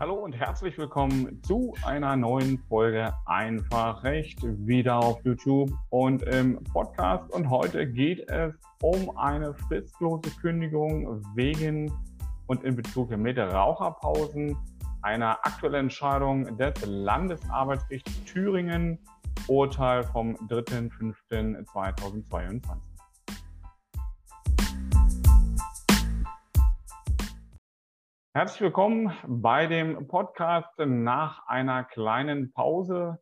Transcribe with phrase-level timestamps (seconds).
[0.00, 6.62] Hallo und herzlich willkommen zu einer neuen Folge Einfach Recht wieder auf YouTube und im
[6.72, 7.28] Podcast.
[7.32, 11.92] Und heute geht es um eine fristlose Kündigung wegen
[12.46, 14.56] und in Bezug mit Raucherpausen,
[15.02, 19.00] einer aktuellen Entscheidung des Landesarbeitsgerichts Thüringen,
[19.48, 22.87] Urteil vom 3.5.2022.
[28.34, 33.18] Herzlich willkommen bei dem Podcast nach einer kleinen Pause.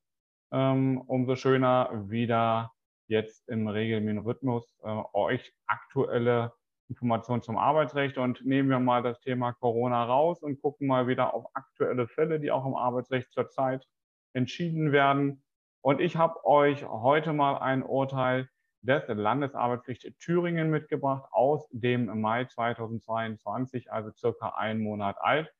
[0.52, 2.72] Ähm, umso schöner wieder
[3.06, 6.52] jetzt im regelmäßigen Rhythmus äh, euch aktuelle
[6.88, 11.34] Informationen zum Arbeitsrecht und nehmen wir mal das Thema Corona raus und gucken mal wieder
[11.34, 13.86] auf aktuelle Fälle, die auch im Arbeitsrecht zurzeit
[14.34, 15.44] entschieden werden.
[15.82, 18.48] Und ich habe euch heute mal ein Urteil
[18.86, 25.52] des Landesarbeitsgerichts Thüringen mitgebracht aus dem Mai 2022, also circa einen Monat alt.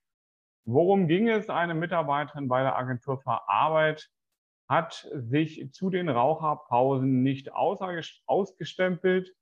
[0.65, 1.51] Worum ging es?
[1.51, 4.09] Eine Mitarbeiterin bei der Agentur für Arbeit
[4.69, 9.33] hat sich zu den Raucherpausen nicht ausgestempelt.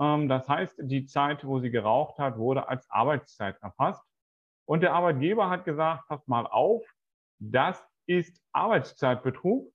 [0.00, 4.04] Ähm, das heißt, die Zeit, wo sie geraucht hat, wurde als Arbeitszeit erfasst.
[4.64, 6.84] Und der Arbeitgeber hat gesagt, passt mal auf,
[7.38, 9.72] das ist Arbeitszeitbetrug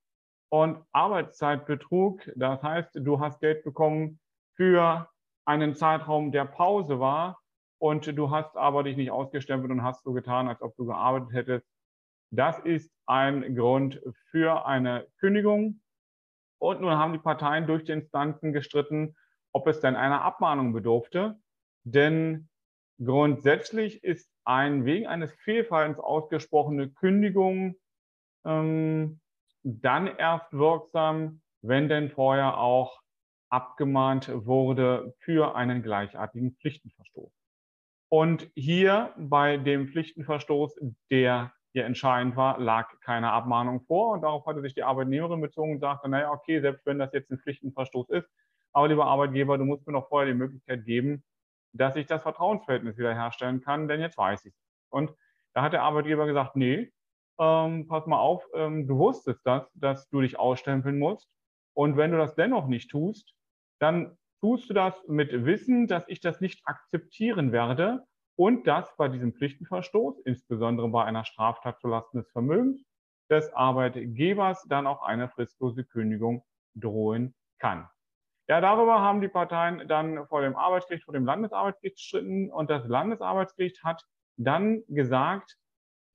[0.49, 2.29] und Arbeitszeitbetrug.
[2.35, 4.19] Das heißt, du hast Geld bekommen
[4.55, 5.09] für
[5.45, 7.39] einen Zeitraum, der Pause war
[7.79, 11.33] und du hast aber dich nicht ausgestempelt und hast so getan, als ob du gearbeitet
[11.33, 11.67] hättest.
[12.31, 15.81] Das ist ein Grund für eine Kündigung.
[16.59, 19.15] Und nun haben die Parteien durch die Instanzen gestritten,
[19.53, 21.39] ob es denn einer Abmahnung bedurfte.
[21.83, 22.49] Denn
[23.01, 27.75] grundsätzlich ist ein wegen eines Fehlfallens ausgesprochene Kündigung
[28.43, 29.21] ähm,
[29.67, 33.01] dann erst wirksam, wenn denn vorher auch
[33.49, 37.31] abgemahnt wurde für einen gleichartigen Pflichtenverstoß.
[38.09, 40.79] Und hier bei dem Pflichtenverstoß,
[41.11, 44.13] der hier entscheidend war, lag keine Abmahnung vor.
[44.13, 47.29] Und darauf hatte sich die Arbeitnehmerin bezogen und sagte, naja, okay, selbst wenn das jetzt
[47.29, 48.29] ein Pflichtenverstoß ist,
[48.71, 51.23] aber lieber Arbeitgeber, du musst mir noch vorher die Möglichkeit geben,
[51.73, 54.59] dass ich das Vertrauensverhältnis wiederherstellen kann, denn jetzt weiß ich es.
[54.89, 55.13] Und
[55.53, 56.91] da hat der Arbeitgeber gesagt, nee,
[57.39, 61.29] ähm, pass mal auf, ähm, du wusstest das, dass du dich ausstempeln musst.
[61.73, 63.33] Und wenn du das dennoch nicht tust,
[63.79, 68.05] dann tust du das mit Wissen, dass ich das nicht akzeptieren werde
[68.35, 72.83] und dass bei diesem Pflichtenverstoß, insbesondere bei einer Straftat zulasten des Vermögens
[73.29, 76.43] des Arbeitgebers, dann auch eine fristlose Kündigung
[76.75, 77.89] drohen kann.
[78.47, 82.87] Ja, darüber haben die Parteien dann vor dem Arbeitsgericht, vor dem Landesarbeitsgericht gestritten und das
[82.87, 84.05] Landesarbeitsgericht hat
[84.37, 85.57] dann gesagt,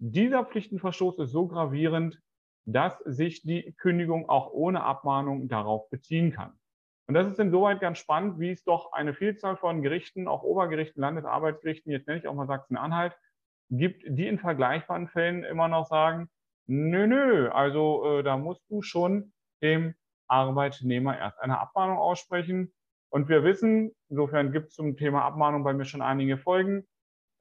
[0.04, 2.20] dieser Pflichtenverstoß ist so gravierend,
[2.64, 6.52] dass sich die Kündigung auch ohne Abmahnung darauf beziehen kann.
[7.06, 11.00] Und das ist insoweit ganz spannend, wie es doch eine Vielzahl von Gerichten, auch Obergerichten,
[11.00, 13.16] Landesarbeitsgerichten, jetzt nenne ich auch mal Sachsen-Anhalt,
[13.70, 16.28] gibt, die in vergleichbaren Fällen immer noch sagen,
[16.66, 19.32] nö, nö, also äh, da musst du schon
[19.62, 19.94] dem
[20.26, 22.72] Arbeitnehmer erst eine Abmahnung aussprechen.
[23.08, 26.88] Und wir wissen, insofern gibt es zum Thema Abmahnung bei mir schon einige Folgen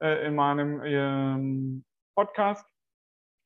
[0.00, 1.84] äh, in meinem ähm,
[2.14, 2.66] Podcast.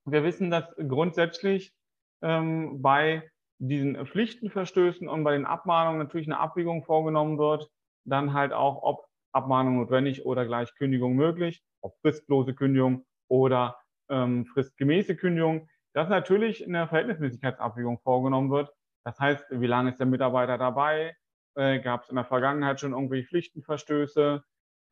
[0.04, 1.74] Wir wissen, dass grundsätzlich
[2.22, 7.70] ähm, bei diesen Pflichtenverstößen und bei den Abmahnungen natürlich eine Abwägung vorgenommen wird,
[8.04, 13.78] dann halt auch, ob Abmahnung notwendig oder gleich Kündigung möglich, ob fristlose Kündigung oder
[14.08, 18.70] ähm, fristgemäße Kündigung, dass natürlich eine Verhältnismäßigkeitsabwägung vorgenommen wird.
[19.04, 21.16] Das heißt, wie lange ist der Mitarbeiter dabei?
[21.54, 24.42] Äh, Gab es in der Vergangenheit schon irgendwelche Pflichtenverstöße?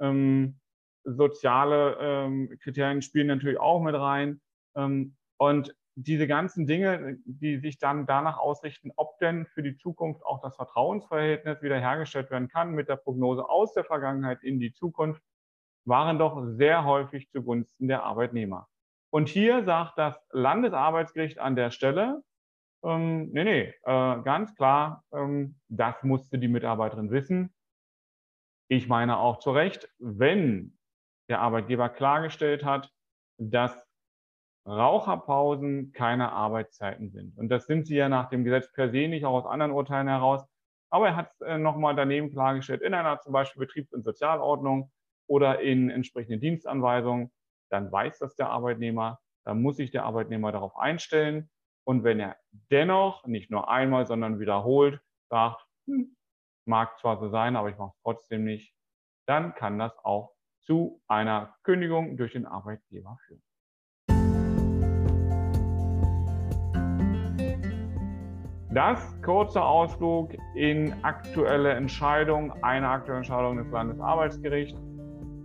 [0.00, 0.60] Ähm,
[1.04, 4.40] soziale ähm, Kriterien spielen natürlich auch mit rein.
[4.76, 10.24] Ähm, und diese ganzen Dinge, die sich dann danach ausrichten, ob denn für die Zukunft
[10.24, 15.22] auch das Vertrauensverhältnis wiederhergestellt werden kann mit der Prognose aus der Vergangenheit in die Zukunft,
[15.84, 18.68] waren doch sehr häufig zugunsten der Arbeitnehmer.
[19.10, 22.22] Und hier sagt das Landesarbeitsgericht an der Stelle,
[22.82, 27.54] ähm, nee, nee, äh, ganz klar, ähm, das musste die Mitarbeiterin wissen.
[28.68, 30.76] Ich meine auch zu Recht, wenn
[31.28, 32.90] der Arbeitgeber klargestellt hat,
[33.38, 33.76] dass
[34.66, 37.36] Raucherpausen keine Arbeitszeiten sind.
[37.36, 40.08] Und das sind sie ja nach dem Gesetz per se nicht, auch aus anderen Urteilen
[40.08, 40.46] heraus.
[40.90, 44.90] Aber er hat es äh, nochmal daneben klargestellt in einer zum Beispiel Betriebs- und Sozialordnung
[45.26, 47.30] oder in entsprechenden Dienstanweisungen.
[47.70, 51.50] Dann weiß das der Arbeitnehmer, dann muss sich der Arbeitnehmer darauf einstellen.
[51.86, 52.36] Und wenn er
[52.70, 56.16] dennoch nicht nur einmal, sondern wiederholt sagt, hm,
[56.66, 58.74] mag zwar so sein, aber ich mache es trotzdem nicht,
[59.26, 60.33] dann kann das auch
[60.64, 63.42] zu einer Kündigung durch den Arbeitgeber führen.
[68.74, 74.76] Das kurze Ausflug in aktuelle Entscheidungen, eine aktuelle Entscheidung des Landesarbeitsgerichts.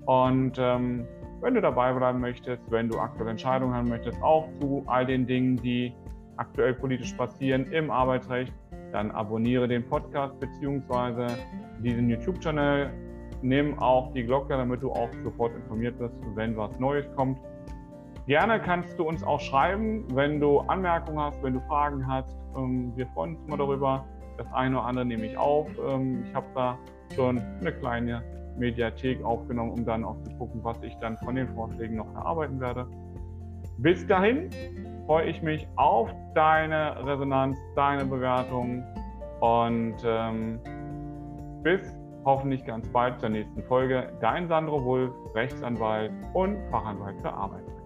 [0.08, 1.06] Und ähm,
[1.42, 5.28] wenn du dabei bleiben möchtest, wenn du aktuelle Entscheidungen haben möchtest, auch zu all den
[5.28, 5.94] Dingen, die
[6.38, 8.52] aktuell politisch passieren im Arbeitsrecht,
[8.92, 11.28] dann abonniere den Podcast bzw.
[11.84, 12.90] diesen YouTube-Channel.
[13.42, 17.40] Nimm auch die Glocke, damit du auch sofort informiert wirst, wenn was Neues kommt.
[18.28, 22.38] Gerne kannst du uns auch schreiben, wenn du Anmerkungen hast, wenn du Fragen hast.
[22.56, 24.06] Ähm, wir freuen uns immer darüber.
[24.38, 25.68] Das eine oder andere nehme ich auf.
[25.88, 26.78] Ähm, ich habe da
[27.16, 28.24] schon eine kleine
[28.58, 32.60] Mediathek aufgenommen, um dann auch zu gucken, was ich dann von den Vorschlägen noch erarbeiten
[32.60, 32.86] werde.
[33.78, 34.50] Bis dahin
[35.06, 38.84] freue ich mich auf deine Resonanz, deine Bewertung
[39.40, 40.60] und ähm,
[41.64, 44.12] bis hoffentlich ganz bald zur nächsten Folge.
[44.22, 47.79] Dein Sandro Wulf, Rechtsanwalt und Fachanwalt für Arbeit.